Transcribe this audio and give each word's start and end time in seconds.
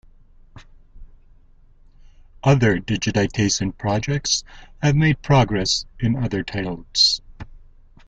Other 2.43 2.79
digitization 2.79 3.77
projects 3.77 4.43
have 4.81 4.95
made 4.95 5.21
progress 5.21 5.85
in 5.99 6.15
other 6.15 6.41
titles. 6.41 7.21